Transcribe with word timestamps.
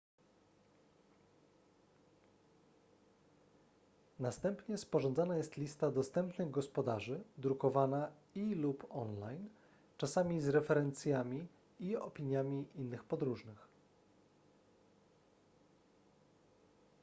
następnie 4.19 4.77
sporządzana 4.77 5.35
jest 5.37 5.57
lista 5.57 5.91
dostępnych 5.91 6.51
gospodarzy 6.51 7.23
drukowana 7.37 8.11
i 8.35 8.53
/ 8.53 8.63
lub 8.63 8.87
online 8.89 9.49
czasami 9.97 10.41
z 10.41 10.47
referencjami 10.47 11.47
i 11.79 11.95
opiniami 11.95 12.65
innych 12.75 13.03
podróżnych 13.03 13.67